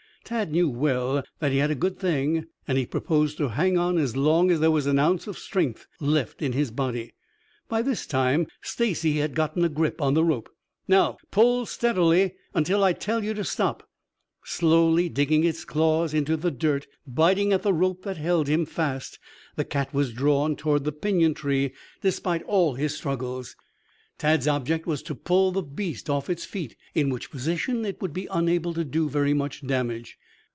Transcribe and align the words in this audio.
Tad 0.23 0.49
knew 0.53 0.69
well 0.69 1.25
that 1.39 1.51
he 1.51 1.57
had 1.57 1.71
a 1.71 1.75
good 1.75 1.99
thing 1.99 2.45
and 2.65 2.77
he 2.77 2.85
proposed 2.85 3.35
to 3.37 3.49
hang 3.49 3.77
on 3.77 3.97
as 3.97 4.15
long 4.15 4.49
as 4.49 4.61
there 4.61 4.71
was 4.71 4.85
an 4.85 4.97
ounce 4.97 5.27
of 5.27 5.37
strength 5.37 5.87
left 5.99 6.41
in 6.41 6.53
his 6.53 6.71
body. 6.71 7.13
By 7.67 7.81
this 7.81 8.05
time 8.05 8.47
Stacy 8.61 9.17
had 9.17 9.35
gotten 9.35 9.65
a 9.65 9.67
grip 9.67 9.99
on 10.01 10.13
the 10.13 10.23
rope. 10.23 10.49
"Now 10.87 11.17
pull 11.31 11.65
steadily 11.65 12.35
until 12.53 12.81
I 12.81 12.93
tell 12.93 13.25
you 13.25 13.33
to 13.33 13.43
stop." 13.43 13.89
Slowly, 14.45 15.09
digging 15.09 15.43
his 15.43 15.65
claws 15.65 16.13
into 16.13 16.37
the 16.37 16.51
dirt, 16.51 16.87
biting 17.05 17.51
at 17.51 17.63
the 17.63 17.73
rope 17.73 18.03
that 18.03 18.15
held 18.15 18.47
him 18.47 18.65
fast, 18.65 19.19
the 19.57 19.65
cat 19.65 19.93
was 19.93 20.13
drawn 20.13 20.55
toward 20.55 20.85
the 20.85 20.93
pinyon 20.93 21.33
tree 21.33 21.73
despite 22.01 22.43
all 22.43 22.75
his 22.75 22.95
struggles. 22.95 23.57
Tad's 24.17 24.47
object 24.47 24.85
was 24.85 25.01
to 25.01 25.15
pull 25.15 25.51
the 25.51 25.63
beast 25.63 26.07
off 26.07 26.29
its 26.29 26.45
feet, 26.45 26.75
in 26.93 27.09
which 27.09 27.31
position 27.31 27.83
it 27.85 27.99
would 28.03 28.13
be 28.13 28.27
unable 28.29 28.71
to 28.71 28.85
do 28.85 29.09
very 29.09 29.33
much 29.33 29.65
damage. 29.65 30.19